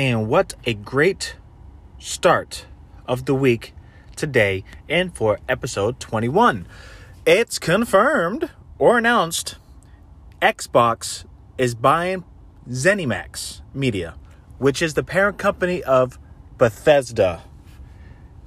[0.00, 1.36] And what a great
[1.98, 2.64] start
[3.06, 3.74] of the week
[4.16, 6.66] today and for episode 21.
[7.26, 9.56] It's confirmed or announced
[10.40, 11.26] Xbox
[11.58, 12.24] is buying
[12.66, 14.14] ZeniMax Media,
[14.56, 16.18] which is the parent company of
[16.56, 17.42] Bethesda.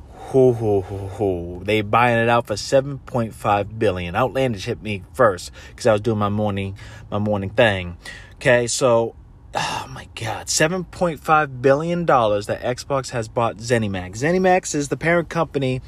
[0.10, 1.64] Hoo, hoo, hoo, hoo.
[1.64, 4.16] They buying it out for 7.5 billion.
[4.16, 6.76] Outlandish hit me first because I was doing my morning
[7.12, 7.98] my morning thing.
[8.38, 9.16] Okay, so
[9.54, 14.18] oh my god, 7.5 billion dollars that Xbox has bought ZeniMax.
[14.18, 15.82] ZeniMax is the parent company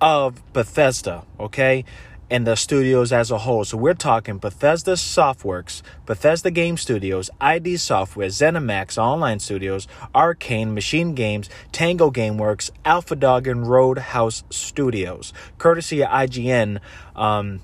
[0.00, 1.84] of Bethesda, okay?
[2.30, 3.64] And the studios as a whole.
[3.64, 11.14] So we're talking Bethesda Softworks, Bethesda Game Studios, ID Software, ZeniMax Online Studios, Arkane, Machine
[11.14, 15.32] Games, Tango Gameworks, Alpha Dog, and Roundhouse Studios.
[15.58, 16.80] Courtesy of IGN,
[17.16, 17.60] um,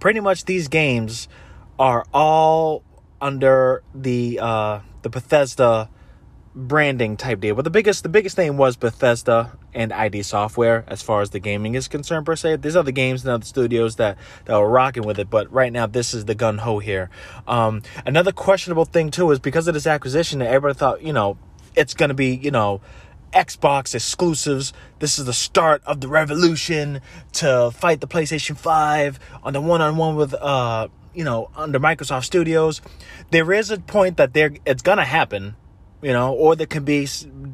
[0.00, 1.28] pretty much these games
[1.78, 2.82] are all
[3.24, 5.88] under the uh, the Bethesda
[6.54, 7.54] branding type deal.
[7.54, 11.40] But the biggest the biggest thing was Bethesda and ID Software as far as the
[11.40, 12.56] gaming is concerned per se.
[12.56, 15.86] There's other games and other studios that that were rocking with it, but right now
[15.86, 17.08] this is the gun ho here.
[17.48, 21.38] Um, another questionable thing too is because of this acquisition, that everybody thought you know
[21.74, 22.80] it's gonna be you know.
[23.32, 24.72] Xbox exclusives.
[25.00, 27.00] This is the start of the revolution
[27.32, 31.78] to fight the PlayStation 5 on the one on one with uh you know, under
[31.78, 32.80] Microsoft Studios,
[33.30, 35.56] there is a point that there it's gonna happen,
[36.02, 37.08] you know, or there can be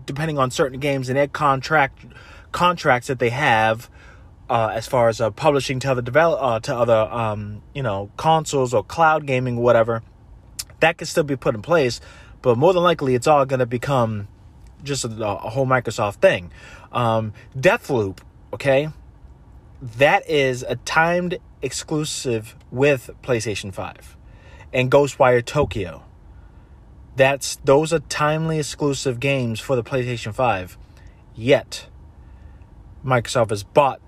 [0.07, 2.05] depending on certain games and their contract
[2.53, 3.91] contracts that they have.
[4.49, 8.11] Uh, as far as uh, publishing to other develop uh, to other um, you know
[8.17, 10.03] consoles or cloud gaming whatever
[10.81, 12.01] that can still be put in place
[12.43, 14.27] but more than likely it's all going to become
[14.83, 16.51] just a, a, whole microsoft thing
[16.91, 18.19] um, deathloop
[18.53, 18.89] okay
[19.81, 24.17] that is a timed exclusive with PlayStation 5
[24.73, 26.05] and Ghostwire Tokyo.
[27.17, 30.79] That's those are timely exclusive games for the PlayStation 5.
[31.35, 31.87] Yet
[33.05, 34.01] Microsoft has bought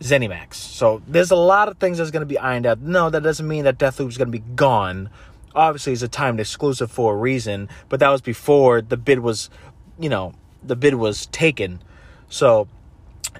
[0.00, 0.54] ZeniMax.
[0.54, 2.80] So there's a lot of things that's going to be ironed out.
[2.80, 5.10] No, that doesn't mean that Deathloop is going to be gone.
[5.54, 9.50] Obviously, it's a timed exclusive for a reason, but that was before the bid was,
[9.98, 11.82] you know, the bid was taken.
[12.28, 12.68] So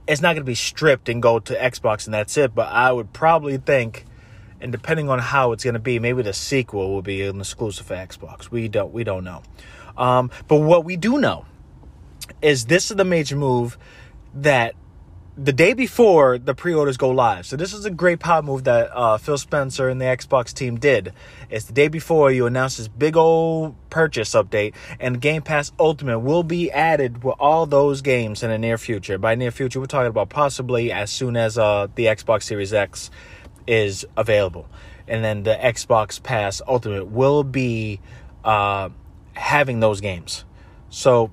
[0.07, 2.55] it's not going to be stripped and go to Xbox and that's it.
[2.55, 4.05] But I would probably think,
[4.61, 7.87] and depending on how it's going to be, maybe the sequel will be an exclusive
[7.87, 8.51] for Xbox.
[8.51, 9.43] We don't we don't know.
[9.97, 11.45] Um, but what we do know
[12.41, 13.79] is this is the major move
[14.35, 14.75] that
[15.37, 17.47] the day before the pre-orders go live.
[17.47, 20.81] So this is a great power move that uh, Phil Spencer and the Xbox team
[20.81, 21.13] did.
[21.49, 26.19] It's the day before you announce this big old purchase update, and Game Pass Ultimate
[26.19, 29.17] will be added with all those games in the near future.
[29.17, 33.09] By near future, we're talking about possibly as soon as uh, the Xbox Series X
[33.69, 34.69] is available,
[35.07, 38.01] and then the Xbox Pass Ultimate will be
[38.45, 38.89] uh,
[39.35, 40.45] having those games.
[40.91, 41.31] So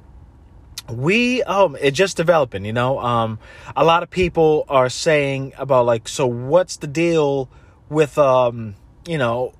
[0.89, 3.39] we um it's just developing you know um
[3.75, 7.49] a lot of people are saying about like so what's the deal
[7.89, 8.75] with um
[9.07, 9.51] you know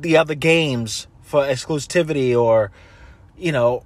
[0.00, 2.70] the other games for exclusivity or
[3.36, 3.82] you know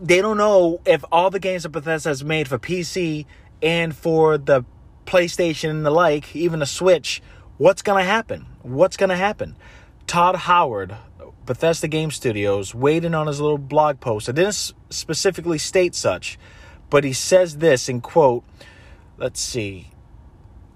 [0.00, 3.26] they don't know if all the games that Bethesda has made for PC
[3.62, 4.64] and for the
[5.06, 7.22] PlayStation and the like even the Switch
[7.58, 9.56] what's gonna happen what's gonna happen
[10.06, 10.96] Todd Howard
[11.46, 14.28] Bethesda Game Studios weighed in on his little blog post.
[14.28, 16.38] It didn't specifically state such,
[16.88, 18.44] but he says this in quote,
[19.18, 19.90] let's see,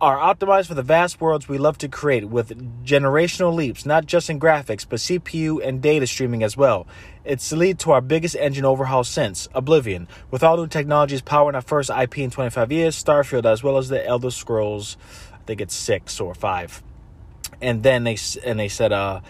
[0.00, 4.30] are optimized for the vast worlds we love to create with generational leaps, not just
[4.30, 6.86] in graphics, but CPU and data streaming as well.
[7.24, 11.62] It's lead to our biggest engine overhaul since Oblivion, with all new technologies powering our
[11.62, 14.96] first IP in 25 years, Starfield, as well as the Elder Scrolls,
[15.48, 16.82] think it's six or five.
[17.62, 19.20] And then they and they said, uh,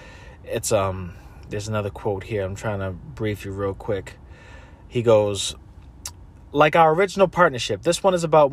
[0.44, 1.14] it's um
[1.48, 2.42] there's another quote here.
[2.44, 4.16] I'm trying to brief you real quick.
[4.88, 5.54] He goes,
[6.50, 8.50] like our original partnership, this one is about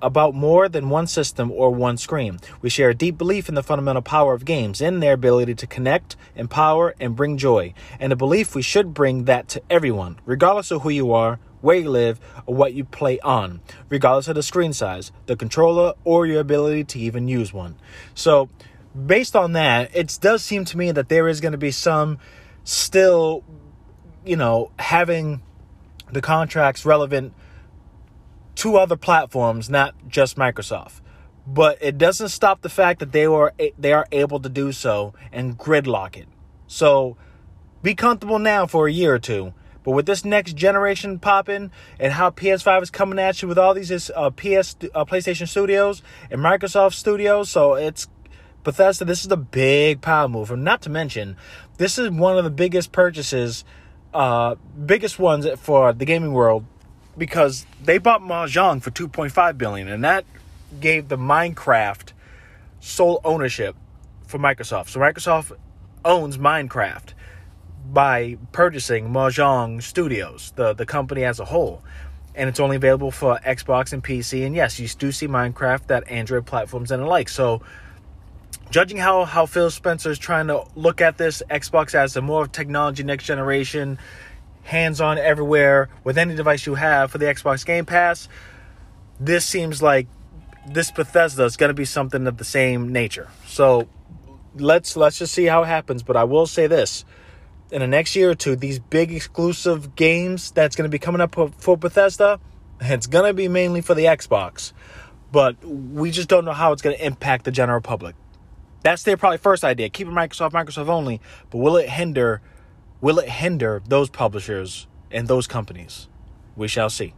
[0.00, 2.38] about more than one system or one screen.
[2.62, 5.66] We share a deep belief in the fundamental power of games, in their ability to
[5.66, 10.70] connect, empower, and bring joy, and a belief we should bring that to everyone, regardless
[10.70, 14.42] of who you are, where you live, or what you play on, regardless of the
[14.42, 17.76] screen size, the controller, or your ability to even use one.
[18.14, 18.48] So,
[19.06, 22.18] based on that, it does seem to me that there is going to be some
[22.64, 23.44] still,
[24.24, 25.42] you know, having
[26.12, 27.34] the contracts relevant
[28.56, 31.00] to other platforms, not just Microsoft.
[31.46, 35.14] But it doesn't stop the fact that they were they are able to do so
[35.32, 36.28] and gridlock it.
[36.66, 37.16] So
[37.82, 39.54] be comfortable now for a year or two.
[39.84, 43.74] But with this next generation popping and how PS5 is coming at you with all
[43.74, 48.08] these uh, PS uh, PlayStation Studios and Microsoft Studios, so it's
[48.64, 49.04] Bethesda.
[49.04, 51.36] This is a big power move, and not to mention
[51.78, 53.64] this is one of the biggest purchases
[54.12, 54.54] uh,
[54.86, 56.64] biggest ones for the gaming world
[57.16, 60.24] because they bought Mojang for 2.5 billion, and that
[60.80, 62.12] gave the Minecraft
[62.80, 63.76] sole ownership
[64.26, 64.88] for Microsoft.
[64.88, 65.56] So Microsoft
[66.04, 67.12] owns Minecraft
[67.92, 71.82] by purchasing Mojang Studios, the, the company as a whole.
[72.34, 74.46] And it's only available for Xbox and PC.
[74.46, 77.28] And yes, you do see Minecraft that Android platforms and the like.
[77.28, 77.62] So,
[78.70, 82.46] judging how, how Phil Spencer is trying to look at this, Xbox as a more
[82.46, 83.98] technology next generation,
[84.62, 88.28] hands on everywhere with any device you have for the Xbox Game Pass,
[89.18, 90.06] this seems like
[90.66, 93.28] this Bethesda is going to be something of the same nature.
[93.46, 93.88] So
[94.54, 96.02] let's let's just see how it happens.
[96.02, 97.04] But I will say this:
[97.70, 101.20] in the next year or two, these big exclusive games that's going to be coming
[101.20, 102.40] up for Bethesda,
[102.80, 104.72] it's going to be mainly for the Xbox.
[105.30, 108.16] But we just don't know how it's going to impact the general public.
[108.82, 109.90] That's their probably first idea.
[109.90, 111.20] Keep it Microsoft, Microsoft only.
[111.50, 112.40] But will it hinder?
[113.00, 116.08] Will it hinder those publishers and those companies?
[116.56, 117.14] We shall see.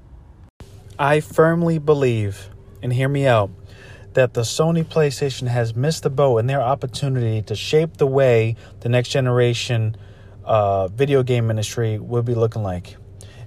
[0.98, 2.50] I firmly believe,
[2.82, 3.50] and hear me out,
[4.14, 8.56] that the Sony PlayStation has missed the boat in their opportunity to shape the way
[8.80, 9.96] the next generation
[10.50, 12.96] uh, video game industry will be looking like.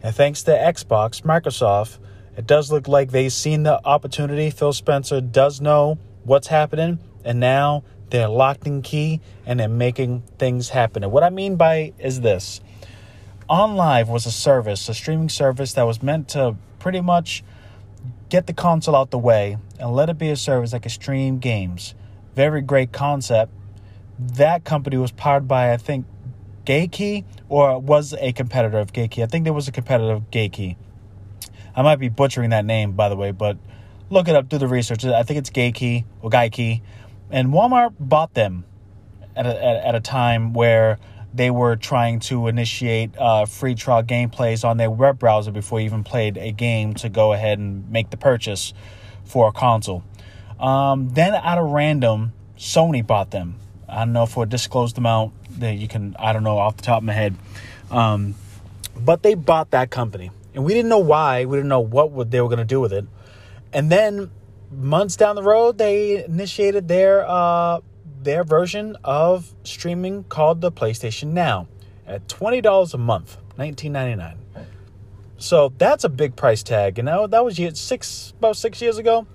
[0.01, 2.00] And thanks to Xbox, Microsoft,
[2.38, 4.50] it does look like they've seen the opportunity.
[4.50, 10.23] Phil Spencer does know what's happening, and now they're locked in key and they're making
[10.38, 11.03] things happen.
[11.03, 12.61] And what I mean by is this
[13.50, 17.44] OnLive was a service, a streaming service that was meant to pretty much
[18.29, 21.39] get the console out the way and let it be a service that could stream
[21.39, 21.95] games.
[22.33, 23.51] Very great concept.
[24.17, 26.05] That company was powered by, I think,
[26.65, 29.24] Gaykey, or was a competitor of Gaykey.
[29.24, 30.75] I think there was a competitor of Gaykey.
[31.75, 33.57] I might be butchering that name, by the way, but
[34.10, 35.06] look it up, do the research.
[35.06, 36.81] I think it's Gaykey or Gaykey.
[37.31, 38.65] And Walmart bought them
[39.36, 41.00] at a, at, at a time where
[41.33, 45.86] they were trying to initiate uh, free trial gameplays on their web browser before you
[45.86, 48.74] even played a game to go ahead and make the purchase
[49.24, 50.04] for a console.
[50.60, 53.56] Um, then, out of random, Sony bought them.
[53.89, 56.83] I don't know for a disclosed amount that you can, I don't know off the
[56.83, 57.35] top of my head.
[57.91, 58.35] Um,
[58.95, 60.31] but they bought that company.
[60.53, 61.45] And we didn't know why.
[61.45, 63.05] We didn't know what they were going to do with it.
[63.71, 64.29] And then
[64.71, 67.81] months down the road, they initiated their uh,
[68.21, 71.67] their version of streaming called the PlayStation Now
[72.07, 74.35] at $20 a month, $19.99.
[75.38, 77.00] So that's a big price tag.
[77.00, 79.27] And that, that was six about six years ago.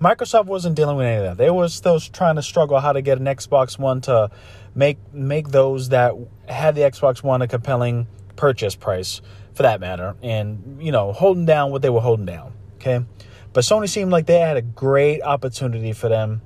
[0.00, 1.42] Microsoft wasn't dealing with any of that.
[1.42, 4.30] They were still trying to struggle how to get an Xbox One to
[4.76, 6.14] make make those that
[6.48, 8.06] had the Xbox One a compelling
[8.36, 9.20] purchase price
[9.54, 12.52] for that matter, and you know holding down what they were holding down.
[12.76, 13.04] Okay,
[13.52, 16.42] but Sony seemed like they had a great opportunity for them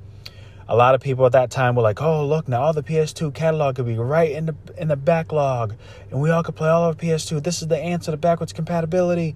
[0.70, 3.34] a lot of people at that time were like, "Oh, look now, all the PS2
[3.34, 5.74] catalog could be right in the in the backlog,
[6.10, 7.42] and we all could play all of our PS2.
[7.42, 9.34] This is the answer to backwards compatibility."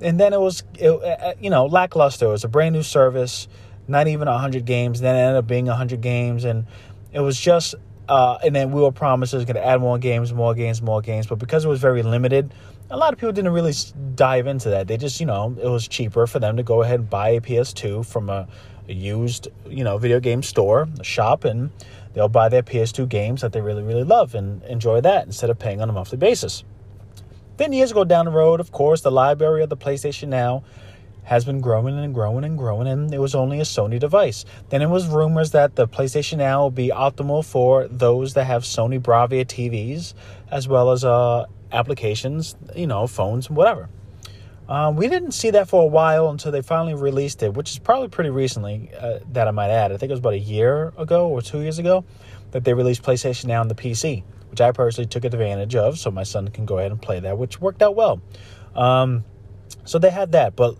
[0.00, 2.26] And then it was, it, uh, uh, you know, lackluster.
[2.26, 3.48] It was a brand new service,
[3.88, 5.00] not even hundred games.
[5.00, 6.66] Then it ended up being hundred games, and
[7.12, 7.74] it was just.
[8.08, 10.80] Uh, and then we were promised it was going to add more games, more games,
[10.80, 11.26] more games.
[11.26, 12.54] But because it was very limited,
[12.90, 13.74] a lot of people didn't really
[14.14, 14.86] dive into that.
[14.86, 17.40] They just, you know, it was cheaper for them to go ahead and buy a
[17.40, 18.46] PS2 from a
[18.88, 21.70] a used, you know, video game store, shop, and
[22.14, 25.58] they'll buy their PS2 games that they really, really love and enjoy that instead of
[25.58, 26.64] paying on a monthly basis.
[27.56, 30.62] Then years ago down the road, of course, the library of the PlayStation Now
[31.26, 34.44] has been growing and growing and growing, and it was only a Sony device.
[34.68, 38.62] Then it was rumors that the PlayStation Now will be optimal for those that have
[38.62, 40.14] Sony Bravia TVs,
[40.52, 43.88] as well as uh, applications, you know, phones, whatever.
[44.68, 47.80] Um, we didn't see that for a while until they finally released it, which is
[47.80, 49.90] probably pretty recently, uh, that I might add.
[49.90, 52.04] I think it was about a year ago or two years ago
[52.52, 56.12] that they released PlayStation Now on the PC, which I personally took advantage of so
[56.12, 58.20] my son can go ahead and play that, which worked out well.
[58.76, 59.24] Um,
[59.84, 60.76] so they had that, but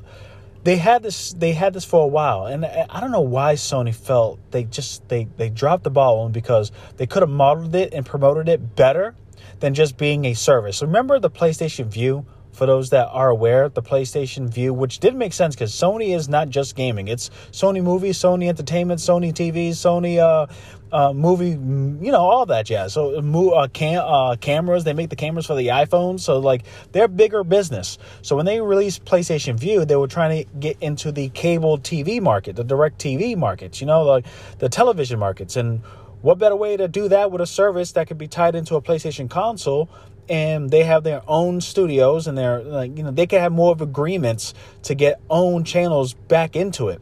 [0.66, 3.94] they had this they had this for a while and i don't know why sony
[3.94, 7.94] felt they just they they dropped the ball on because they could have modeled it
[7.94, 9.14] and promoted it better
[9.60, 10.82] than just being a service.
[10.82, 12.24] Remember the playstation vue
[12.56, 16.26] for those that are aware, the PlayStation Vue, which did make sense because Sony is
[16.26, 17.06] not just gaming.
[17.06, 20.46] It's Sony movies, Sony entertainment, Sony TVs, Sony uh,
[20.90, 22.94] uh, movie, you know, all that jazz.
[22.94, 23.18] So
[23.52, 26.18] uh, cam- uh, cameras, they make the cameras for the iPhone.
[26.18, 27.98] So like they're bigger business.
[28.22, 32.22] So when they released PlayStation Vue, they were trying to get into the cable TV
[32.22, 34.24] market, the direct TV markets, you know, like
[34.60, 35.56] the television markets.
[35.56, 35.82] And
[36.22, 38.82] what better way to do that with a service that could be tied into a
[38.82, 39.90] PlayStation console
[40.28, 43.72] and they have their own studios and they're like you know they can have more
[43.72, 47.00] of agreements to get own channels back into it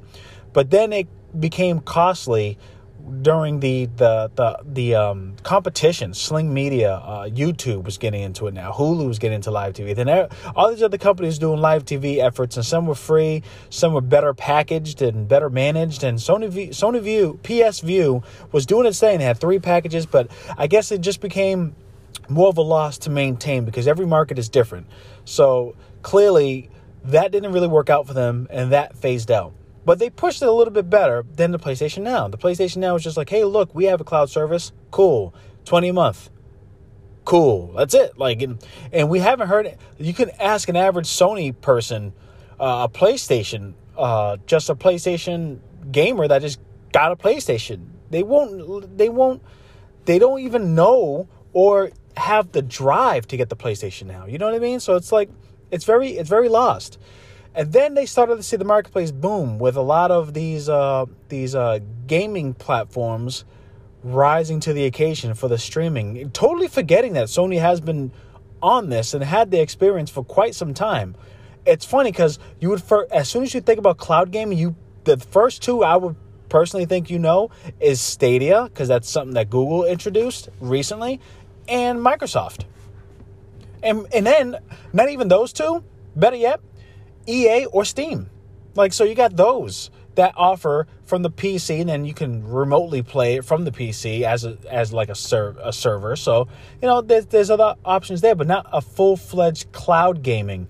[0.52, 2.58] but then it became costly
[3.22, 8.54] during the the the the um, competition, Sling Media, uh, YouTube was getting into it
[8.54, 8.72] now.
[8.72, 9.94] Hulu was getting into live TV.
[9.94, 10.08] Then
[10.56, 14.32] all these other companies doing live TV efforts, and some were free, some were better
[14.32, 16.02] packaged and better managed.
[16.02, 19.18] And Sony v, Sony Vue, PS Vue was doing its thing.
[19.18, 21.74] They had three packages, but I guess it just became
[22.28, 24.86] more of a loss to maintain because every market is different.
[25.24, 26.70] So clearly,
[27.04, 29.52] that didn't really work out for them, and that phased out.
[29.84, 32.28] But they pushed it a little bit better than the PlayStation Now.
[32.28, 34.72] The PlayStation Now is just like, hey, look, we have a cloud service.
[34.90, 35.34] Cool.
[35.66, 36.30] 20 a month.
[37.24, 37.72] Cool.
[37.76, 38.18] That's it.
[38.18, 39.78] Like, and, and we haven't heard, it.
[39.98, 42.14] you can ask an average Sony person,
[42.58, 45.58] uh, a PlayStation, uh, just a PlayStation
[45.90, 46.60] gamer that just
[46.92, 47.86] got a PlayStation.
[48.10, 49.42] They won't, they won't,
[50.06, 54.26] they don't even know or have the drive to get the PlayStation Now.
[54.26, 54.80] You know what I mean?
[54.80, 55.30] So it's like,
[55.70, 56.98] it's very, it's very lost.
[57.54, 61.06] And then they started to see the marketplace boom with a lot of these uh,
[61.28, 63.44] these uh, gaming platforms
[64.02, 68.10] rising to the occasion for the streaming, totally forgetting that Sony has been
[68.60, 71.14] on this and had the experience for quite some time.
[71.64, 74.74] It's funny because you would for as soon as you think about cloud gaming, you
[75.04, 76.16] the first two I would
[76.48, 81.20] personally think you know is Stadia because that's something that Google introduced recently,
[81.68, 82.64] and Microsoft.
[83.82, 84.56] And and then
[84.92, 85.84] not even those two.
[86.16, 86.60] Better yet,
[87.26, 88.30] EA or Steam.
[88.76, 93.02] Like, so you got those that offer from the PC, and then you can remotely
[93.02, 96.16] play it from the PC as a, as like a, ser- a server.
[96.16, 96.48] So
[96.80, 100.68] you know, there's, there's other options there, but not a full fledged cloud gaming.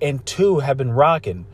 [0.00, 1.46] And two have been rocking,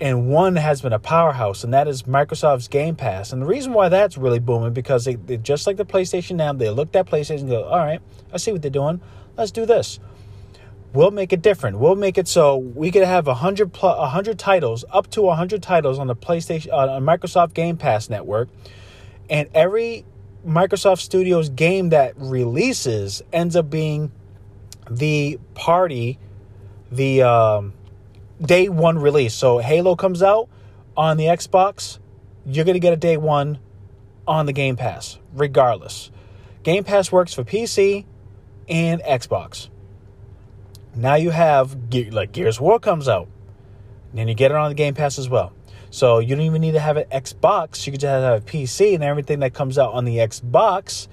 [0.00, 3.32] and one has been a powerhouse, and that is Microsoft's Game Pass.
[3.32, 6.52] And the reason why that's really booming because they, they just like the PlayStation now,
[6.52, 8.00] they looked at PlayStation and go, all right,
[8.32, 9.00] I see what they're doing.
[9.36, 10.00] Let's do this.
[10.92, 11.78] We'll make it different.
[11.78, 15.28] We'll make it so we could have a hundred plus a hundred titles, up to
[15.28, 18.48] a hundred titles on the PlayStation, uh, Microsoft Game Pass network,
[19.28, 20.04] and every
[20.46, 24.12] Microsoft Studios game that releases ends up being
[24.88, 26.18] the party,
[26.92, 27.72] the um,
[28.46, 29.34] day one release.
[29.34, 30.48] So Halo comes out
[30.96, 31.98] on the Xbox,
[32.46, 33.58] you're gonna get a day one
[34.26, 36.10] on the Game Pass, regardless.
[36.62, 38.06] Game Pass works for PC
[38.68, 39.68] and Xbox.
[40.94, 41.76] Now you have
[42.10, 43.28] like Gears War comes out,
[44.12, 45.52] then you get it on the Game Pass as well.
[45.90, 47.86] So you don't even need to have an Xbox.
[47.86, 51.06] You could just have a PC, and everything that comes out on the Xbox,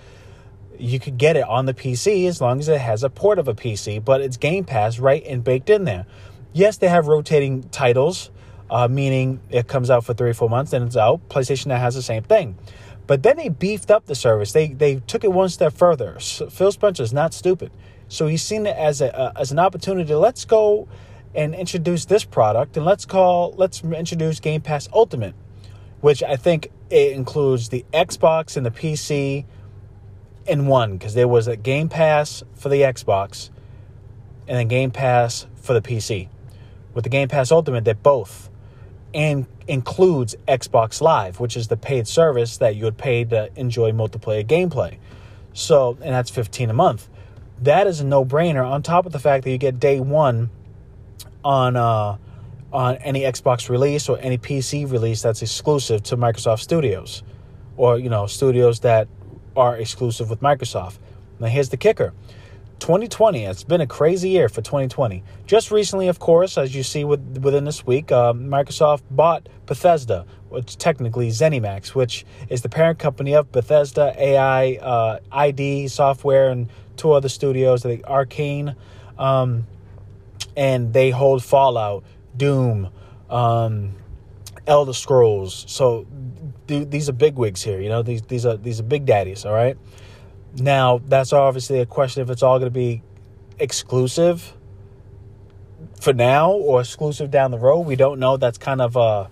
[0.79, 3.47] you could get it on the PC as long as it has a port of
[3.47, 4.03] a PC.
[4.03, 6.07] But it's Game Pass right and baked in there.
[6.53, 8.29] Yes, they have rotating titles,
[8.70, 11.27] uh, meaning it comes out for three or four months, then it's out.
[11.29, 12.58] PlayStation now has the same thing.
[13.08, 14.51] But then they beefed up the service.
[14.51, 16.17] They they took it one step further.
[16.20, 17.72] Phil Spencer is not stupid.
[18.08, 20.13] So he's seen it as a, as an opportunity.
[20.13, 20.88] Let's go
[21.34, 25.34] and introduce this product, and let's call let's introduce Game Pass Ultimate,
[26.01, 29.46] which I think it includes the Xbox and the PC
[30.46, 33.50] in one because there was a Game Pass for the Xbox
[34.48, 36.27] and then Game Pass for the PC.
[36.93, 38.50] With the Game Pass Ultimate, that both
[39.13, 43.91] and includes Xbox Live, which is the paid service that you would pay to enjoy
[43.91, 44.98] multiplayer gameplay.
[45.53, 47.10] So, and that's 15 a month
[47.62, 50.50] that is a no-brainer on top of the fact that you get day one
[51.43, 52.17] on uh,
[52.74, 57.24] on any Xbox release or any PC release that's exclusive to Microsoft Studios
[57.77, 59.07] or you know studios that
[59.55, 60.98] are exclusive with Microsoft.
[61.39, 62.13] Now here's the kicker.
[62.81, 65.23] 2020, it's been a crazy year for 2020.
[65.45, 70.25] Just recently, of course, as you see with, within this week, uh, Microsoft bought Bethesda,
[70.50, 76.69] which technically ZeniMax, which is the parent company of Bethesda AI, uh, ID software, and
[76.97, 78.75] two other studios, like Arkane,
[79.19, 79.67] um,
[80.57, 82.03] and they hold Fallout,
[82.35, 82.89] Doom,
[83.29, 83.91] um,
[84.65, 85.65] Elder Scrolls.
[85.67, 86.07] So
[86.67, 87.79] th- these are big wigs here.
[87.79, 89.45] You know, these these are these are big daddies.
[89.45, 89.77] All right.
[90.58, 93.01] Now that's obviously a question if it's all going to be
[93.60, 94.53] exclusive
[96.00, 97.81] for now or exclusive down the road.
[97.81, 98.38] We don't know.
[98.38, 99.27] That's kind of uh,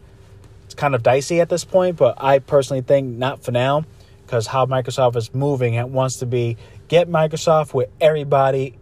[0.65, 1.97] it's kind of dicey at this point.
[1.97, 3.85] But I personally think not for now
[4.25, 6.57] because how Microsoft is moving, it wants to be
[6.87, 8.75] get Microsoft with everybody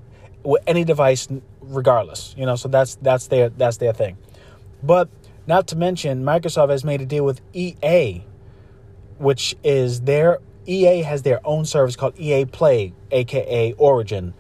[0.44, 1.27] with any device
[1.62, 2.36] regardless.
[2.38, 4.17] You know, so that's that's their that's their thing.
[4.84, 5.10] But
[5.48, 8.24] not to mention Microsoft has made a deal with EA
[9.17, 14.33] which is their EA has their own service called EA Play, aka Origin.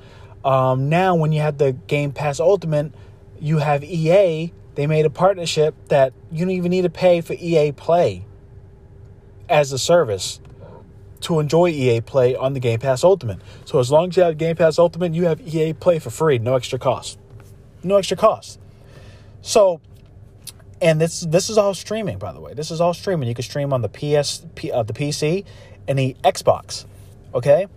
[0.43, 2.93] Um, now, when you have the Game Pass Ultimate,
[3.39, 4.53] you have EA.
[4.75, 8.25] They made a partnership that you don't even need to pay for EA Play
[9.49, 10.39] as a service
[11.21, 13.39] to enjoy EA Play on the Game Pass Ultimate.
[13.65, 16.37] So as long as you have Game Pass Ultimate, you have EA Play for free,
[16.37, 17.17] no extra cost.
[17.83, 18.59] No extra cost.
[19.41, 19.81] So
[20.79, 22.53] and this this is all streaming by the way.
[22.53, 23.27] This is all streaming.
[23.27, 25.45] You can stream on the PS uh, the PC
[25.87, 26.85] any Xbox.
[27.33, 27.67] Okay?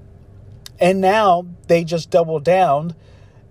[0.78, 2.94] And now they just doubled down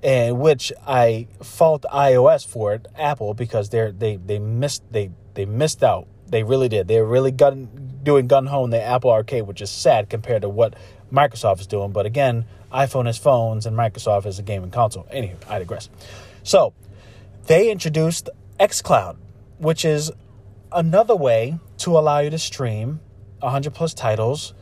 [0.01, 5.45] and which I fault iOS for it, Apple, because they're they they missed they they
[5.45, 6.07] missed out.
[6.27, 6.87] They really did.
[6.87, 10.43] They were really gun doing gun ho in the Apple Arcade, which is sad compared
[10.43, 10.75] to what
[11.11, 11.91] Microsoft is doing.
[11.91, 15.07] But again, iPhone is phones and Microsoft is a gaming console.
[15.11, 15.89] Anyway, I digress.
[16.43, 16.73] So
[17.47, 19.17] they introduced xCloud,
[19.57, 20.11] which is
[20.71, 22.99] another way to allow you to stream
[23.39, 24.53] 100 plus titles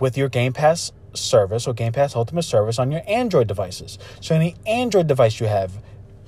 [0.00, 3.98] with your Game Pass service or Game Pass Ultimate service on your Android devices.
[4.20, 5.72] So any Android device you have,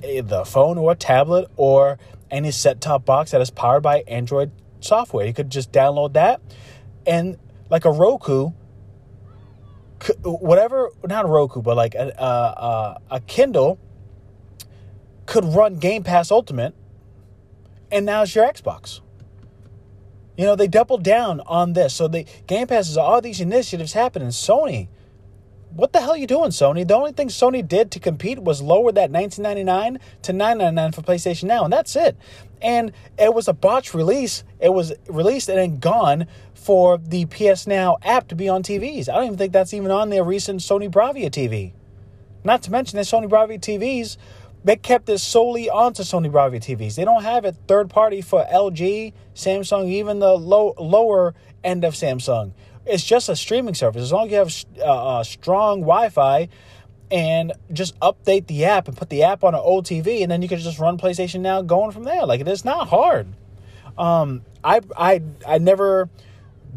[0.00, 1.98] the phone or tablet or
[2.30, 6.40] any set-top box that is powered by Android software, you could just download that
[7.06, 7.38] and
[7.70, 8.52] like a Roku
[10.22, 13.78] whatever not a Roku but like a, a, a Kindle
[15.24, 16.74] could run Game Pass Ultimate
[17.90, 19.00] and now it's your Xbox.
[20.36, 21.94] You know, they doubled down on this.
[21.94, 24.28] So the Game Pass is all these initiatives happening.
[24.28, 24.88] Sony,
[25.76, 26.86] what the hell are you doing, Sony?
[26.86, 31.44] The only thing Sony did to compete was lower that 1999 to 999 for PlayStation
[31.44, 32.16] Now, and that's it.
[32.62, 34.42] And it was a botch release.
[34.58, 39.08] It was released and then gone for the PS Now app to be on TVs.
[39.08, 41.72] I don't even think that's even on their recent Sony Bravia TV.
[42.42, 44.16] Not to mention that Sony Bravia TVs
[44.66, 46.96] they kept this solely onto Sony Bravia TVs.
[46.96, 51.94] They don't have it third party for LG, Samsung, even the low lower end of
[51.94, 52.50] Samsung.
[52.84, 54.02] It's just a streaming service.
[54.02, 56.48] As long as you have uh, uh, strong Wi-Fi
[57.12, 60.42] and just update the app and put the app on an old TV, and then
[60.42, 62.26] you can just run PlayStation Now going from there.
[62.26, 63.28] Like it is not hard.
[63.96, 66.10] Um, I I I never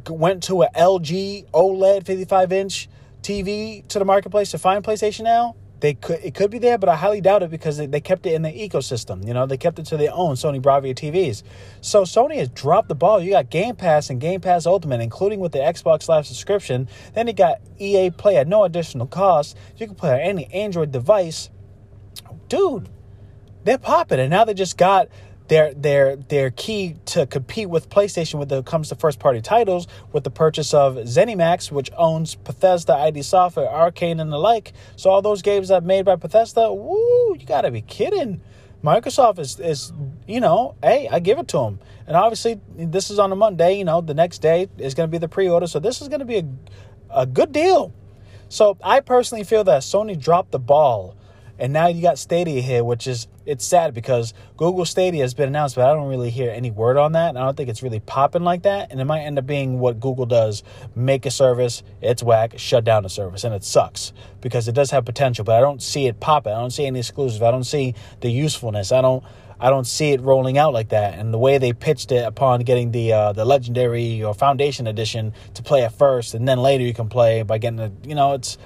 [0.07, 2.87] went to a LG OLED 55 inch
[3.23, 6.89] TV to the marketplace to find PlayStation Now they could it could be there, but
[6.89, 9.25] I highly doubt it because they, they kept it in the ecosystem.
[9.27, 11.43] You know, they kept it to their own Sony Bravia TVs.
[11.81, 13.21] So Sony has dropped the ball.
[13.21, 16.89] You got Game Pass and Game Pass Ultimate, including with the Xbox Live subscription.
[17.13, 19.57] Then you got EA Play at no additional cost.
[19.77, 21.49] You can play on any Android device.
[22.47, 22.89] Dude,
[23.63, 25.09] they're popping, and now they just got
[25.49, 29.87] their their their key to compete with PlayStation when it comes to first party titles
[30.13, 34.73] with the purchase of ZeniMax, which owns Bethesda, ID Software, Arkane, and the like.
[34.95, 38.41] So all those games that made by Bethesda, woo, you gotta be kidding.
[38.83, 39.91] Microsoft is is
[40.27, 41.79] you know, hey, I give it to them.
[42.07, 43.77] And obviously, this is on a Monday.
[43.77, 46.21] You know, the next day is going to be the pre-order, so this is going
[46.21, 46.45] to be a
[47.11, 47.91] a good deal.
[48.49, 51.15] So I personally feel that Sony dropped the ball
[51.59, 55.47] and now you got Stadia here, which is it's sad because Google Stadia has been
[55.47, 57.35] announced, but I don't really hear any word on that.
[57.35, 58.91] I don't think it's really popping like that.
[58.91, 60.63] And it might end up being what Google does:
[60.95, 64.91] make a service, it's whack, shut down the service, and it sucks because it does
[64.91, 66.53] have potential, but I don't see it popping.
[66.53, 67.41] I don't see any exclusive.
[67.41, 68.91] I don't see the usefulness.
[68.91, 69.23] I don't.
[69.61, 71.19] I don't see it rolling out like that.
[71.19, 75.33] And the way they pitched it upon getting the uh, the legendary or foundation edition
[75.55, 78.33] to play at first, and then later you can play by getting the you know
[78.33, 78.57] it's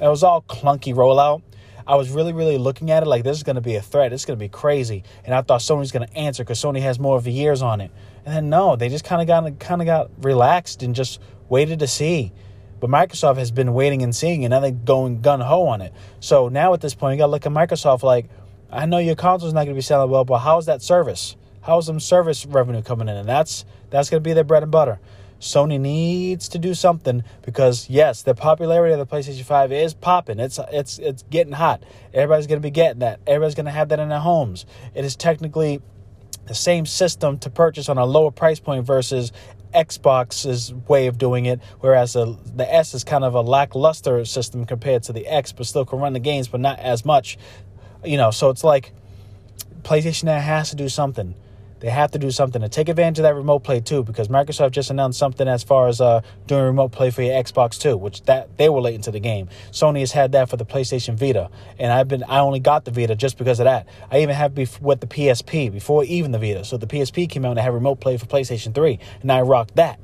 [0.00, 1.42] it was all clunky rollout.
[1.86, 4.12] I was really, really looking at it like this is going to be a threat.
[4.12, 5.04] It's going to be crazy.
[5.24, 7.80] And I thought Sony's going to answer because Sony has more of the years on
[7.80, 7.90] it.
[8.24, 11.80] And then no, they just kind of got kind of got relaxed and just waited
[11.80, 12.32] to see.
[12.80, 15.92] But Microsoft has been waiting and seeing, and now they're going gun ho on it.
[16.18, 18.28] So now at this point, you got to look at Microsoft like,
[18.70, 21.36] I know your console's not going to be selling well, but how's that service?
[21.60, 23.16] How's some service revenue coming in?
[23.16, 24.98] And that's that's going to be their bread and butter.
[25.42, 30.38] Sony needs to do something because yes, the popularity of the PlayStation 5 is popping.
[30.38, 31.82] It's it's it's getting hot.
[32.14, 33.18] Everybody's going to be getting that.
[33.26, 34.66] Everybody's going to have that in their homes.
[34.94, 35.82] It is technically
[36.46, 39.32] the same system to purchase on a lower price point versus
[39.74, 44.64] Xbox's way of doing it, whereas the, the S is kind of a lackluster system
[44.64, 47.36] compared to the X, but still can run the games, but not as much.
[48.04, 48.92] You know, so it's like
[49.82, 51.34] PlayStation now has to do something.
[51.82, 54.70] They have to do something to take advantage of that remote play too, because Microsoft
[54.70, 58.22] just announced something as far as uh, doing remote play for your Xbox too, which
[58.22, 59.48] that they were late into the game.
[59.72, 62.92] Sony has had that for the PlayStation Vita, and I've been I only got the
[62.92, 63.88] Vita just because of that.
[64.12, 66.64] I even have bef- with the PSP before even the Vita.
[66.64, 69.74] So the PSP came out and had remote play for PlayStation 3, and I rocked
[69.74, 69.98] that.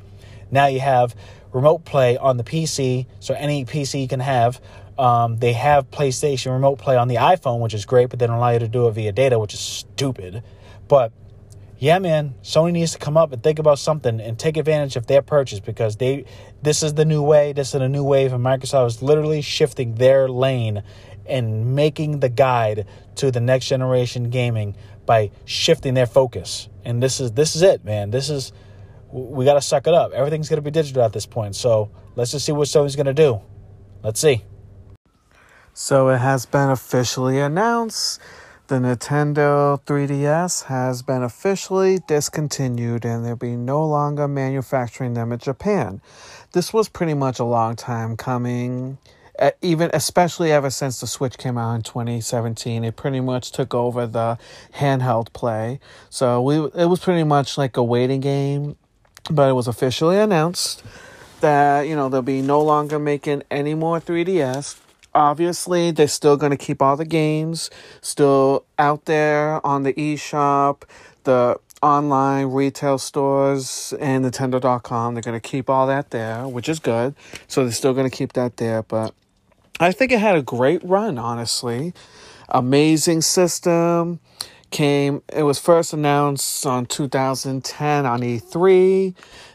[0.51, 1.15] Now you have
[1.53, 4.61] remote play on the PC, so any PC you can have.
[4.99, 8.35] Um, they have PlayStation Remote Play on the iPhone, which is great, but they don't
[8.35, 10.43] allow you to do it via data, which is stupid.
[10.89, 11.13] But
[11.79, 15.07] yeah, man, Sony needs to come up and think about something and take advantage of
[15.07, 16.25] their purchase because they
[16.61, 19.95] this is the new way, this is a new wave, and Microsoft is literally shifting
[19.95, 20.83] their lane
[21.27, 22.87] and making the guide
[23.17, 24.75] to the next generation gaming
[25.07, 26.69] by shifting their focus.
[26.85, 28.11] And this is this is it, man.
[28.11, 28.53] This is
[29.13, 30.13] we got to suck it up.
[30.13, 31.55] Everything's going to be digital at this point.
[31.55, 33.41] So let's just see what Sony's going to do.
[34.03, 34.45] Let's see.
[35.75, 38.21] So it has been officially announced
[38.69, 45.39] the Nintendo 3DS has been officially discontinued and they'll be no longer manufacturing them in
[45.39, 46.03] Japan.
[46.53, 48.99] This was pretty much a long time coming.
[49.63, 54.07] Even especially ever since the Switch came out in 2017, it pretty much took over
[54.07, 54.37] the
[54.75, 55.81] handheld play.
[56.11, 58.77] So we it was pretty much like a waiting game,
[59.31, 60.83] but it was officially announced
[61.41, 64.77] that you know they'll be no longer making any more 3DS
[65.15, 70.83] obviously they're still going to keep all the games still out there on the eShop,
[71.25, 75.15] the online retail stores and nintendo.com.
[75.15, 77.15] They're going to keep all that there, which is good.
[77.47, 79.15] So they're still going to keep that there, but
[79.81, 81.93] I think it had a great run, honestly.
[82.49, 84.21] Amazing system.
[84.71, 89.15] Came it was first announced on 2010 on E3,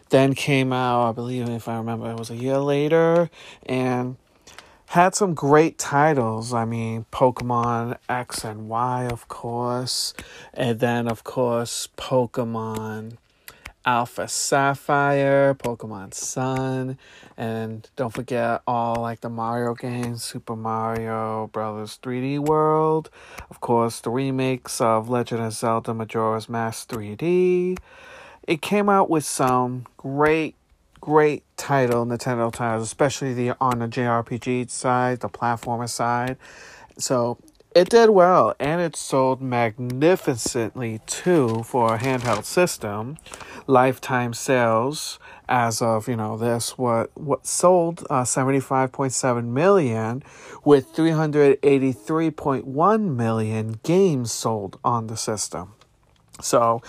[0.09, 3.29] then came out, I believe if I remember it was a year later
[3.67, 4.17] and
[4.93, 6.53] had some great titles.
[6.53, 10.13] I mean, Pokemon X and Y, of course,
[10.53, 13.17] and then, of course, Pokemon
[13.87, 16.99] Alpha Sapphire, Pokemon Sun,
[17.35, 23.09] and don't forget all like the Mario games, Super Mario Brothers 3D World,
[23.49, 27.79] of course, the remakes of Legend of Zelda Majora's Mask 3D.
[28.47, 30.55] It came out with some great
[31.03, 36.37] great title, Nintendo titles, especially the on the JRPG side, the platformer side.
[36.97, 37.39] So
[37.75, 43.17] it did well and it sold magnificently too for a handheld system.
[43.67, 50.23] Lifetime sales as of you know this what what sold uh, 75.7 million
[50.63, 55.73] with 383.1 million games sold on the system.
[56.39, 56.81] So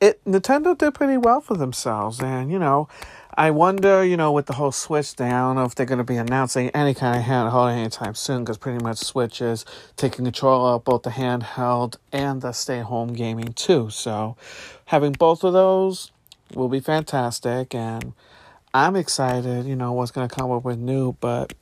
[0.00, 2.88] it Nintendo did pretty well for themselves and you know
[3.38, 5.98] I wonder, you know, with the whole Switch thing, I don't know if they're going
[5.98, 10.24] to be announcing any kind of handheld anytime soon, because pretty much Switch is taking
[10.24, 13.90] control of both the handheld and the stay home gaming too.
[13.90, 14.36] So
[14.86, 16.10] having both of those
[16.52, 17.76] will be fantastic.
[17.76, 18.12] And
[18.74, 21.12] I'm excited, you know, what's going to come up with new.
[21.20, 21.52] But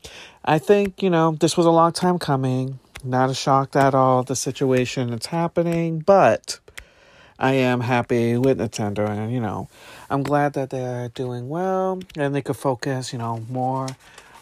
[0.46, 2.78] I think, you know, this was a long time coming.
[3.04, 5.98] Not a shock at all, the situation that's happening.
[5.98, 6.58] But
[7.38, 9.68] I am happy with Nintendo, and you know,
[10.09, 13.88] I'm glad that they're doing well and they could focus, you know, more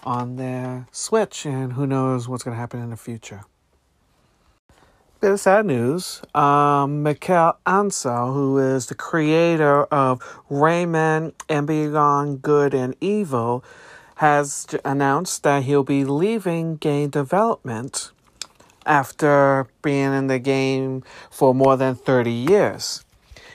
[0.05, 3.43] on their Switch, and who knows what's going to happen in the future.
[5.21, 6.21] Bit of sad news.
[6.35, 13.65] Um, Michel Ancel, who is the creator of Rayman and Beyond Good and Evil,
[14.17, 18.13] has announced that he'll be leaving game development
[18.87, 23.05] after being in the game for more than 30 years.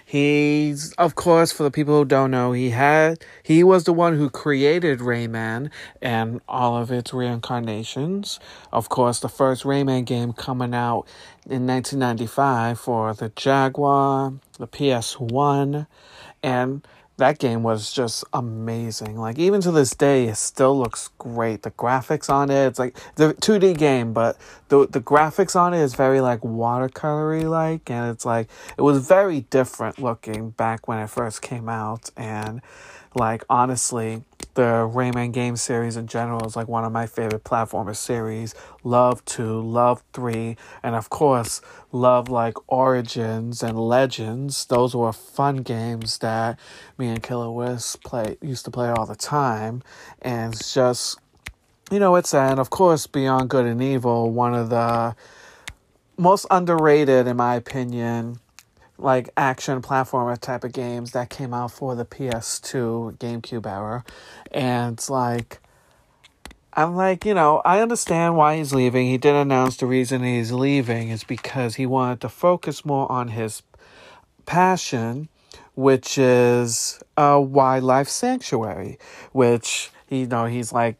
[0.09, 4.17] He's, of course, for the people who don't know, he had, he was the one
[4.17, 5.69] who created Rayman
[6.01, 8.39] and all of its reincarnations.
[8.71, 11.05] Of course, the first Rayman game coming out
[11.45, 15.85] in 1995 for the Jaguar, the PS1,
[16.41, 16.87] and
[17.19, 19.17] that game was just amazing.
[19.17, 21.61] Like even to this day, it still looks great.
[21.61, 24.37] The graphics on it, it's like the 2D game, but
[24.69, 29.07] the the graphics on it is very like watercolory like, and it's like it was
[29.07, 32.61] very different looking back when it first came out, and
[33.15, 34.23] like honestly,
[34.55, 38.55] the Rayman game series in general is like one of my favorite platformer series.
[38.83, 44.65] Love 2, Love 3, and of course, love like Origins and Legends.
[44.65, 46.59] Those were fun games that
[46.97, 49.83] me and Killer Wiz play used to play all the time.
[50.21, 51.19] And it's just
[51.91, 55.15] you know, it's and of course Beyond Good and Evil, one of the
[56.17, 58.39] most underrated in my opinion
[58.99, 64.03] like action platformer type of games that came out for the PS2 GameCube era.
[64.51, 65.59] And like
[66.73, 69.07] I'm like, you know, I understand why he's leaving.
[69.07, 73.29] He did announce the reason he's leaving is because he wanted to focus more on
[73.29, 73.63] his
[74.45, 75.29] passion,
[75.73, 78.99] which is a wildlife sanctuary,
[79.31, 80.97] which you know, he's like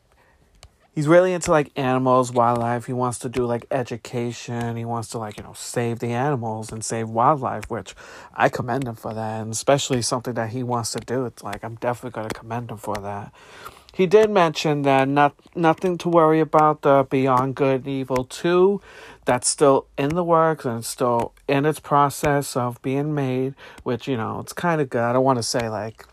[0.99, 2.85] he's really into like animals, wildlife.
[2.85, 4.75] He wants to do like education.
[4.75, 7.95] He wants to like, you know, save the animals and save wildlife, which
[8.33, 9.41] I commend him for that.
[9.41, 11.25] And especially something that he wants to do.
[11.25, 13.31] It's like I'm definitely gonna commend him for that.
[13.93, 18.81] He did mention that not nothing to worry about the Beyond Good and Evil 2.
[19.23, 24.05] That's still in the works and it's still in its process of being made, which,
[24.05, 25.01] you know, it's kind of good.
[25.01, 26.05] I don't want to say like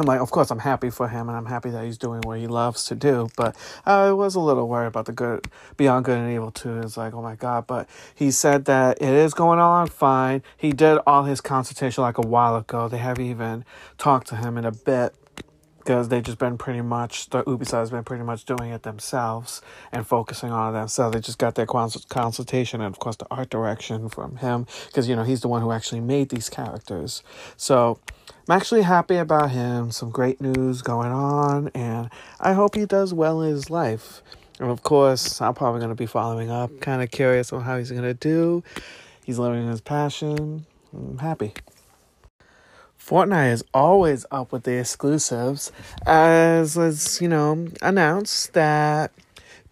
[0.00, 2.38] I'm like, of course, I'm happy for him, and I'm happy that he's doing what
[2.38, 3.28] he loves to do.
[3.36, 6.78] But I was a little worried about the good, Beyond Good and Evil too.
[6.78, 7.66] It's like, oh my god!
[7.66, 10.42] But he said that it is going along fine.
[10.56, 12.88] He did all his consultation like a while ago.
[12.88, 13.64] They have even
[13.98, 15.14] talked to him in a bit,
[15.80, 19.60] because they've just been pretty much the Ubisoft has been pretty much doing it themselves
[19.90, 21.14] and focusing on it themselves.
[21.14, 25.08] They just got their cons- consultation and of course the art direction from him because
[25.08, 27.22] you know he's the one who actually made these characters.
[27.56, 27.98] So
[28.48, 29.90] I'm actually happy about him.
[29.90, 34.22] Some great news going on, and I hope he does well in his life.
[34.58, 37.90] And of course, I'm probably to be following up, kind of curious on how he's
[37.90, 38.62] going to do.
[39.24, 40.66] He's living his passion.
[40.92, 41.54] I'm happy.
[43.10, 45.72] Fortnite is always up with the exclusives,
[46.06, 49.10] as was, you know, announced that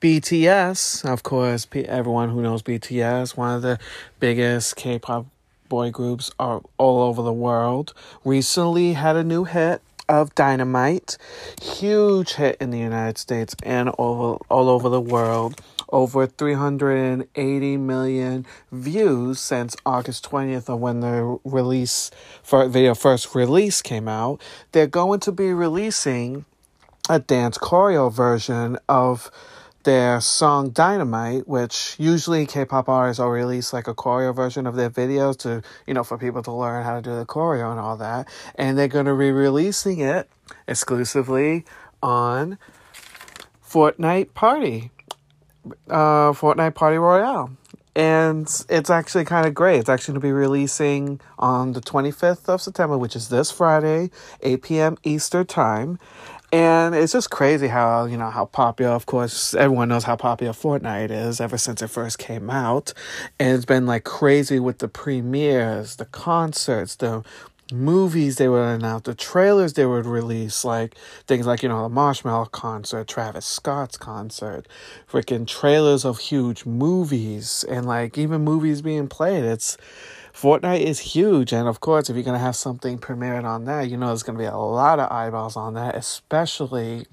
[0.01, 3.79] BTS, of course, everyone who knows BTS, one of the
[4.19, 5.27] biggest K pop
[5.69, 11.17] boy groups are all over the world, recently had a new hit of Dynamite.
[11.63, 15.63] Huge hit in the United States and all, all over the world.
[15.91, 22.11] Over 380 million views since August 20th, or when the release
[22.43, 24.43] for video uh, first release came out.
[24.73, 26.45] They're going to be releasing
[27.09, 29.31] a dance choreo version of
[29.85, 34.91] their song Dynamite, which usually K-pop artists will release like a choreo version of their
[34.91, 37.97] videos to, you know, for people to learn how to do the choreo and all
[37.97, 38.29] that.
[38.57, 40.29] And they're going to be releasing it
[40.67, 41.65] exclusively
[42.03, 42.59] on
[43.67, 44.91] Fortnite Party,
[45.89, 47.51] uh, Fortnite Party Royale.
[47.97, 49.81] And it's actually kind of great.
[49.81, 54.11] It's actually going to be releasing on the 25th of September, which is this Friday,
[54.43, 54.99] 8 p.m.
[55.03, 55.99] Eastern Time.
[56.51, 60.55] And it's just crazy how, you know, how popular, of course, everyone knows how popular
[60.55, 62.95] Fortnite is ever since it first came out.
[63.39, 67.23] And it's been like crazy with the premieres, the concerts, the
[67.73, 70.95] movies they would announce, the trailers they would release, like
[71.27, 74.67] things like, you know, the Marshmello concert, Travis Scott's concert,
[75.11, 79.45] freaking trailers of huge movies, and like even movies being played.
[79.45, 79.77] It's,
[80.33, 83.97] Fortnite is huge, and of course, if you're gonna have something premiered on that, you
[83.97, 87.07] know there's gonna be a lot of eyeballs on that, especially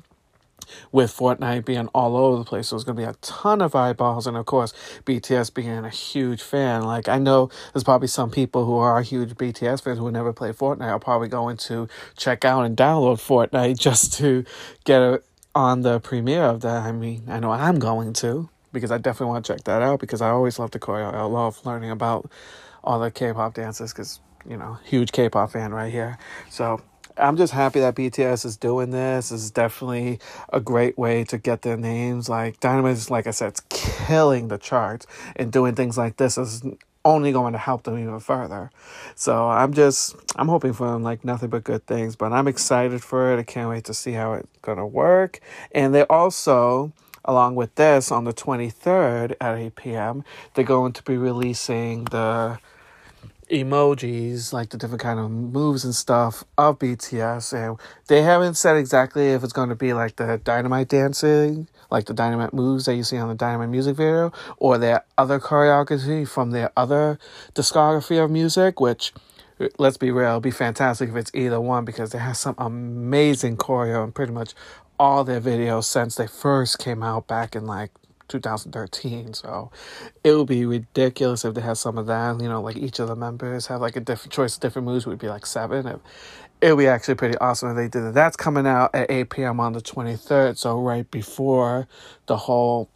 [0.91, 2.67] with Fortnite being all over the place.
[2.67, 4.73] So there's gonna be a ton of eyeballs, and of course,
[5.05, 6.83] BTS being a huge fan.
[6.83, 10.51] Like I know there's probably some people who are huge BTS fans who never play
[10.51, 11.87] Fortnite are probably going to
[12.17, 14.45] check out and download Fortnite just to
[14.83, 16.83] get it on the premiere of that.
[16.83, 19.99] I mean, I know I'm going to because I definitely want to check that out
[19.99, 21.13] because I always love the choreo.
[21.13, 22.29] I love learning about
[22.83, 26.17] all the K-pop dances because you know huge K-pop fan right here.
[26.49, 26.81] So
[27.17, 29.29] I'm just happy that BTS is doing this.
[29.29, 30.19] This is definitely
[30.51, 32.29] a great way to get their names.
[32.29, 36.37] Like Dynamite is, like I said, it's killing the charts, and doing things like this
[36.37, 36.63] is
[37.05, 38.71] only going to help them even further.
[39.13, 42.15] So I'm just I'm hoping for them like nothing but good things.
[42.15, 43.39] But I'm excited for it.
[43.39, 45.39] I can't wait to see how it's gonna work.
[45.71, 46.91] And they also
[47.23, 50.23] along with this on the 23rd at 8 p.m.
[50.53, 52.59] they're going to be releasing the
[53.49, 58.77] emojis, like the different kind of moves and stuff of BTS, and they haven't said
[58.77, 62.95] exactly if it's going to be like the dynamite dancing, like the dynamite moves that
[62.95, 67.19] you see on the dynamite music video, or their other choreography from their other
[67.53, 69.13] discography of music, which
[69.77, 73.57] let's be real, it'd be fantastic if it's either one because they have some amazing
[73.57, 74.53] choreo in pretty much
[74.99, 77.91] all their videos since they first came out back in like
[78.27, 79.33] 2013.
[79.33, 79.71] So
[80.23, 82.39] it would be ridiculous if they had some of that.
[82.41, 85.05] You know, like each of the members have like a different choice, of different moves
[85.05, 85.87] would be like seven.
[85.87, 85.99] It,
[86.61, 88.13] it would be actually pretty awesome if they did it.
[88.13, 89.59] That's coming out at 8 p.m.
[89.59, 90.57] on the 23rd.
[90.57, 91.87] So right before
[92.27, 92.89] the whole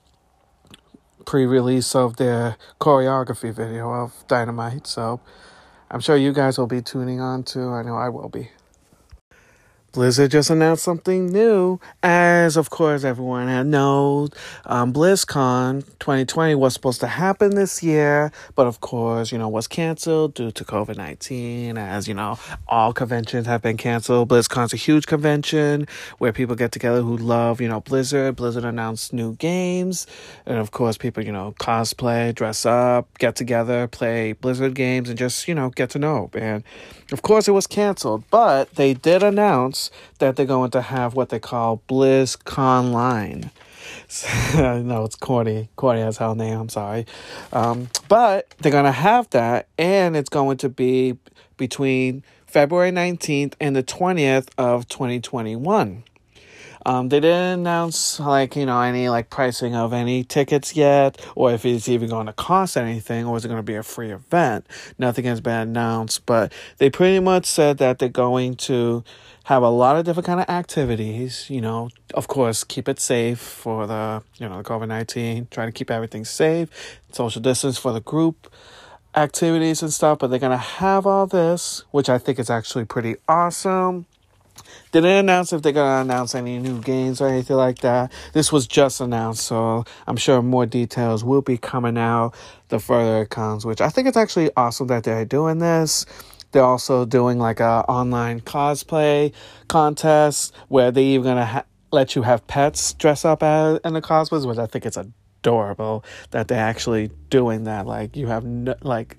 [1.26, 4.88] pre-release of their choreography video of Dynamite.
[4.88, 5.22] So
[5.92, 7.70] I'm sure you guys will be tuning on too.
[7.70, 8.50] I know I will be.
[9.92, 14.30] Blizzard just announced something new, as of course everyone had known.
[14.68, 19.68] Um, BlizzCon 2020 was supposed to happen this year, but of course, you know, was
[19.68, 21.76] canceled due to COVID 19.
[21.80, 24.30] As you know, all conventions have been canceled.
[24.30, 25.88] BlizzCon's a huge convention
[26.20, 28.36] where people get together who love, you know, Blizzard.
[28.36, 30.06] Blizzard announced new games,
[30.46, 35.18] and of course, people, you know, cosplay, dress up, get together, play Blizzard games, and
[35.18, 36.30] just, you know, get to know.
[36.36, 36.64] And
[37.12, 39.79] of course, it was canceled, but they did announce
[40.20, 43.52] that they're going to have what they call BlizzConline.
[44.56, 45.70] no, it's corny.
[45.76, 46.60] Corny as hell name.
[46.60, 47.06] I'm sorry.
[47.54, 51.18] Um, but they're going to have that, and it's going to be
[51.58, 56.04] between February 19th and the 20th of 2021.
[56.86, 61.52] Um, they didn't announce like you know any like pricing of any tickets yet, or
[61.52, 64.12] if it's even going to cost anything, or is it going to be a free
[64.12, 64.66] event.
[64.98, 69.04] Nothing has been announced, but they pretty much said that they're going to
[69.46, 71.50] have a lot of different kind of activities.
[71.50, 75.48] You know, of course, keep it safe for the you know COVID nineteen.
[75.52, 76.70] Try to keep everything safe,
[77.12, 78.52] social distance for the group
[79.16, 80.20] activities and stuff.
[80.20, 84.06] But they're gonna have all this, which I think is actually pretty awesome.
[84.92, 88.12] They didn't announce if they're gonna announce any new games or anything like that.
[88.34, 92.34] This was just announced, so I'm sure more details will be coming out
[92.70, 93.66] the further it comes.
[93.66, 96.06] Which I think it's actually awesome that they're doing this.
[96.52, 99.34] They're also doing like a online cosplay
[99.68, 104.02] contest where they're even gonna ha- let you have pets dress up as in the
[104.02, 107.86] cosplays, which I think it's adorable that they're actually doing that.
[107.86, 109.18] Like you have no, like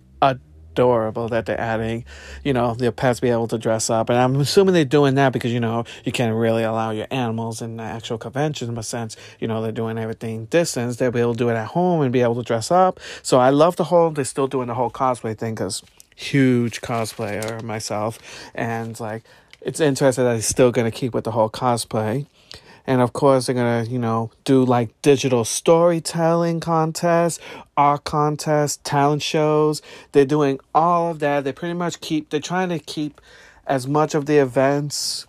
[0.72, 2.04] adorable that they're adding,
[2.44, 4.08] you know, the pets be able to dress up.
[4.08, 7.60] And I'm assuming they're doing that because, you know, you can't really allow your animals
[7.60, 11.34] in the actual convention, but since, you know, they're doing everything distance, they'll be able
[11.34, 13.00] to do it at home and be able to dress up.
[13.22, 15.82] So I love the whole, they're still doing the whole cosplay thing because
[16.14, 18.18] huge cosplayer myself.
[18.54, 19.24] And like,
[19.60, 22.26] it's interesting that he's still going to keep with the whole cosplay.
[22.86, 27.38] And of course, they're going to, you know, do like digital storytelling contests,
[27.76, 29.82] art contests, talent shows.
[30.12, 31.44] They're doing all of that.
[31.44, 33.20] They pretty much keep, they're trying to keep
[33.66, 35.26] as much of the events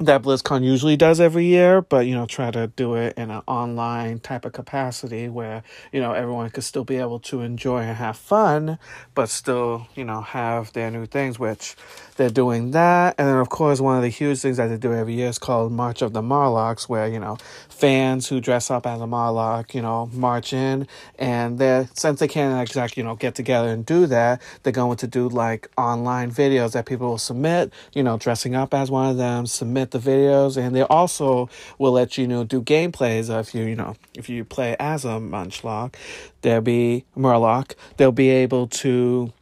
[0.00, 3.42] that BlizzCon usually does every year, but you know, try to do it in an
[3.46, 7.96] online type of capacity where you know everyone could still be able to enjoy and
[7.96, 8.78] have fun,
[9.14, 11.38] but still you know have their new things.
[11.38, 11.76] Which
[12.20, 14.92] they're doing that, and then of course one of the huge things that they do
[14.92, 17.38] every year is called March of the Murlocs, where you know
[17.70, 20.86] fans who dress up as a Murloc, you know, march in,
[21.18, 24.98] and they since they can't exactly you know get together and do that, they're going
[24.98, 29.08] to do like online videos that people will submit, you know, dressing up as one
[29.08, 33.54] of them, submit the videos, and they also will let you know do gameplays if
[33.54, 35.94] you you know if you play as a Munchlax,
[36.42, 39.32] there'll be Murloc, they'll be able to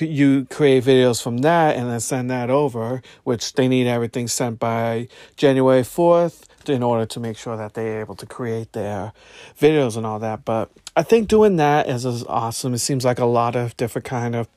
[0.00, 4.58] you create videos from that and then send that over, which they need everything sent
[4.58, 9.12] by January 4th in order to make sure that they're able to create their
[9.58, 10.44] videos and all that.
[10.44, 12.74] But I think doing that is, is awesome.
[12.74, 14.48] It seems like a lot of different kind of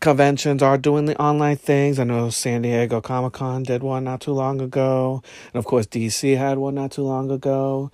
[0.00, 1.98] conventions are doing the online things.
[1.98, 5.86] I know San Diego Comic Con did one not too long ago, and of course
[5.86, 7.90] DC had one not too long ago,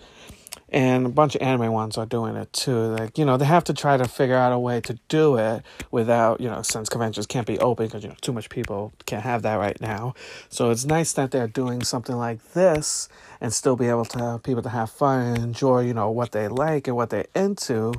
[0.68, 2.76] and a bunch of anime ones are doing it too.
[2.76, 5.62] Like you know, they have to try to figure out a way to do it
[5.90, 9.22] without you know, since conventions can't be open because you know too much people can't
[9.22, 10.14] have that right now.
[10.48, 13.09] So it's nice that they're doing something like this
[13.40, 16.33] and still be able to have people to have fun and enjoy you know what
[16.33, 17.92] they like and what they're into,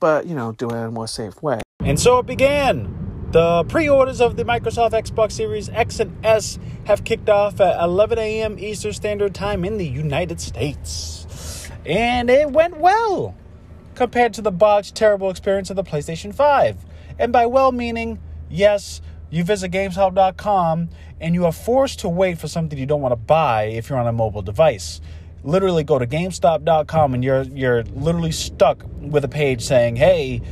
[0.00, 1.60] but you know, do it in a more safe way.
[1.80, 3.06] And so it began.
[3.30, 7.78] The pre orders of the Microsoft Xbox Series X and S have kicked off at
[7.78, 8.58] 11 a.m.
[8.58, 11.27] Eastern Standard Time in the United States.
[11.88, 13.34] And it went well
[13.94, 16.84] compared to the botched, terrible experience of the PlayStation 5.
[17.18, 18.20] And by well meaning,
[18.50, 23.12] yes, you visit GameStop.com and you are forced to wait for something you don't want
[23.12, 25.00] to buy if you're on a mobile device.
[25.42, 30.42] Literally go to GameStop.com and you're you're literally stuck with a page saying, "Hey,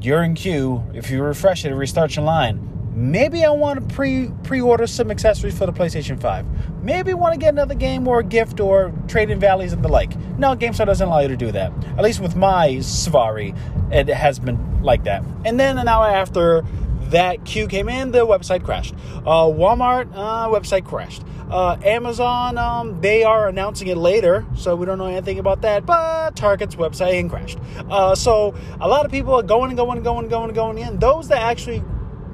[0.00, 0.82] you're in queue.
[0.94, 2.69] If you refresh it, it restarts your line.
[2.92, 6.82] Maybe I want to pre pre order some accessories for the PlayStation 5.
[6.82, 9.88] Maybe want to get another game or a gift or trade in values and the
[9.88, 10.16] like.
[10.38, 11.72] No, GameStop doesn't allow you to do that.
[11.96, 13.54] At least with my Safari,
[13.92, 15.22] it has been like that.
[15.44, 16.64] And then an hour after
[17.10, 18.94] that queue came in, the website crashed.
[19.18, 21.22] Uh, Walmart uh, website crashed.
[21.50, 25.84] Uh, Amazon, um, they are announcing it later, so we don't know anything about that.
[25.84, 27.58] But Target's website crashed.
[27.88, 30.54] Uh, so a lot of people are going and going and going and going and
[30.54, 30.98] going in.
[30.98, 31.82] Those that actually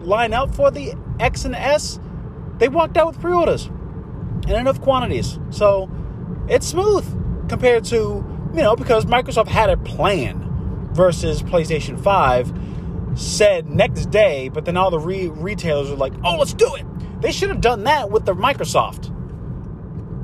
[0.07, 1.99] line up for the X and S,
[2.59, 3.67] they walked out with pre-orders
[4.47, 5.39] in enough quantities.
[5.51, 5.91] So
[6.49, 10.43] it's smooth compared to you know because Microsoft had a plan
[10.93, 12.53] versus PlayStation Five
[13.15, 16.85] said next day, but then all the re- retailers were like, "Oh, let's do it."
[17.21, 19.13] They should have done that with the Microsoft.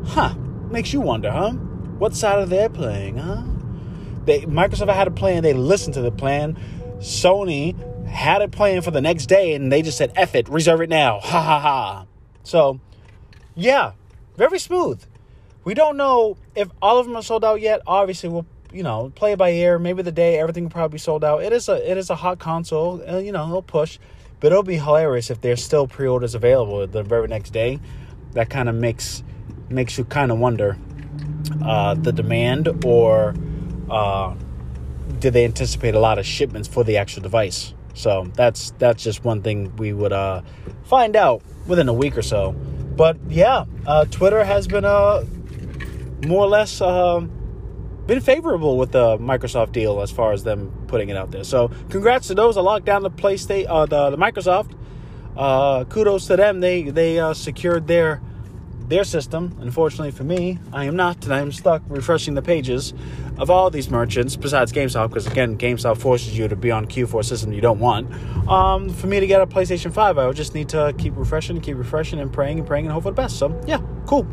[0.06, 0.34] Huh?
[0.70, 1.52] Makes you wonder, huh?
[1.98, 3.42] What side are they playing, huh?
[4.24, 5.42] They Microsoft had a plan.
[5.42, 6.56] They listened to the plan.
[6.98, 7.76] Sony
[8.12, 10.90] had a plan for the next day, and they just said, "F it, reserve it
[10.90, 12.06] now." Ha ha ha.
[12.44, 12.80] So,
[13.54, 13.92] yeah,
[14.36, 15.02] very smooth.
[15.64, 17.82] We don't know if all of them are sold out yet.
[17.86, 19.78] Obviously, we'll you know, play by ear.
[19.78, 21.42] Maybe the day everything will probably be sold out.
[21.42, 23.02] It is a it is a hot console.
[23.08, 23.98] Uh, you know, it'll push,
[24.40, 27.80] but it'll be hilarious if there's still pre-orders available the very next day.
[28.32, 29.22] That kind of makes
[29.68, 30.78] makes you kind of wonder
[31.64, 33.34] uh, the demand or
[33.90, 34.34] uh,
[35.18, 37.74] did they anticipate a lot of shipments for the actual device?
[37.94, 40.42] So that's that's just one thing we would uh,
[40.84, 42.52] find out within a week or so.
[42.52, 45.24] But yeah, uh, Twitter has been uh,
[46.26, 46.80] more or less.
[46.80, 47.26] Uh,
[48.06, 51.44] been favorable with the Microsoft deal as far as them putting it out there.
[51.44, 54.76] So congrats to those that locked down the PlayStation, uh, the, the Microsoft.
[55.36, 56.60] Uh, kudos to them.
[56.60, 58.20] They they uh, secured their
[58.92, 59.56] their system.
[59.60, 62.92] Unfortunately for me, I am not, and I am stuck refreshing the pages
[63.38, 67.06] of all these merchants besides GameStop, because again, GameStop forces you to be on queue
[67.06, 68.12] for a system you don't want.
[68.46, 71.58] Um, for me to get a PlayStation 5, I would just need to keep refreshing,
[71.62, 73.38] keep refreshing, and praying and praying and hope for the best.
[73.38, 74.26] So, yeah, cool.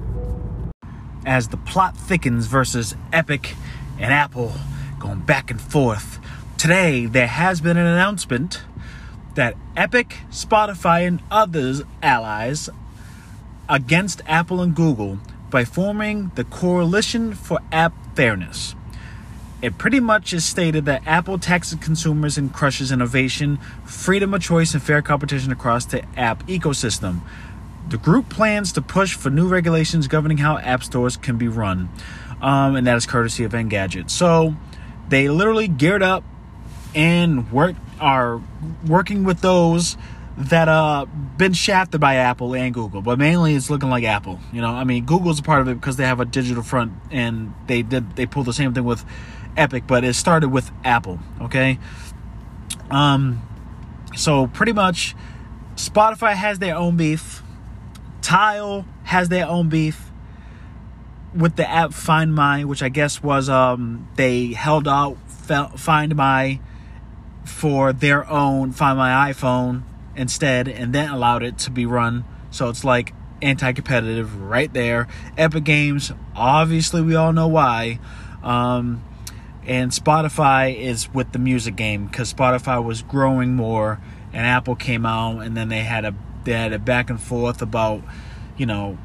[1.26, 3.56] As the plot thickens versus Epic
[3.98, 4.52] and Apple
[5.00, 6.20] going back and forth,
[6.58, 8.62] today there has been an announcement
[9.36, 12.70] that Epic, Spotify, and others allies
[13.70, 18.76] against Apple and Google by forming the Coalition for App Fairness.
[19.62, 24.74] It pretty much is stated that Apple taxes consumers and crushes innovation, freedom of choice,
[24.74, 27.20] and fair competition across the app ecosystem.
[27.90, 31.90] The group plans to push for new regulations governing how app stores can be run,
[32.42, 34.10] um, and that is courtesy of Engadget.
[34.10, 34.56] So
[35.10, 36.24] they literally geared up
[36.96, 38.42] and work are
[38.88, 39.98] working with those
[40.40, 41.06] that uh
[41.38, 44.40] been shafted by Apple and Google, but mainly it's looking like Apple.
[44.54, 46.94] You know, I mean, Google's a part of it because they have a digital front
[47.12, 49.04] and they did they pulled the same thing with
[49.58, 51.20] Epic, but it started with Apple.
[51.42, 51.78] Okay,
[52.90, 53.42] um,
[54.16, 55.14] so pretty much,
[55.76, 57.44] Spotify has their own beef.
[58.22, 60.10] Tile has their own beef
[61.36, 66.62] with the app Find My, which I guess was um they held out Find My
[67.44, 69.84] for their own Find My iPhone
[70.20, 72.26] instead and then allowed it to be run.
[72.52, 75.08] So it's like anti competitive right there.
[75.38, 78.00] Epic Games, obviously, we all know why.
[78.44, 79.04] Um,
[79.66, 84.00] and Spotify is with the music game because Spotify was growing more
[84.34, 86.14] and Apple came out and then they had a
[86.44, 88.02] they had a back and forth about
[88.58, 88.98] you know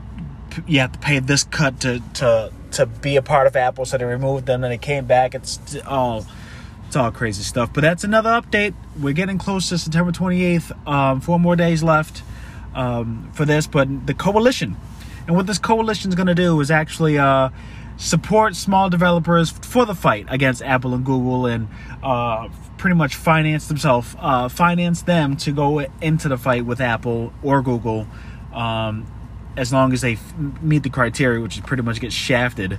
[0.66, 3.98] you have to pay this cut to to to be a part of Apple so
[3.98, 6.24] they removed them and they came back it's all
[6.87, 7.72] it's all crazy stuff.
[7.72, 8.74] But that's another update.
[9.01, 10.87] We're getting close to September 28th.
[10.87, 12.22] Um, four more days left
[12.74, 13.66] um, for this.
[13.66, 14.76] But the coalition,
[15.26, 17.51] and what this coalition is going to do is actually uh,
[17.97, 21.68] support small developers for the fight against Apple and Google, and
[22.03, 27.32] uh, pretty much finance themselves, uh, finance them to go into the fight with Apple
[27.43, 28.07] or Google.
[28.53, 29.07] Um,
[29.57, 32.78] as long as they f- meet the criteria, which is pretty much get shafted.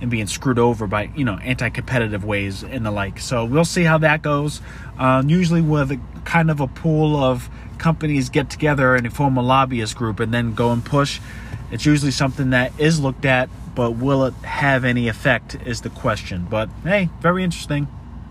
[0.00, 3.18] And being screwed over by you know anti-competitive ways and the like.
[3.18, 4.60] So we'll see how that goes.
[4.98, 9.96] Um, usually, with kind of a pool of companies get together and form a lobbyist
[9.96, 11.20] group and then go and push,
[11.70, 13.48] it's usually something that is looked at.
[13.74, 15.56] But will it have any effect?
[15.66, 16.46] Is the question.
[16.48, 17.88] But hey, very interesting.